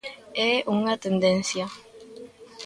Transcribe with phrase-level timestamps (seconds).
[0.51, 1.65] É unha tendencia.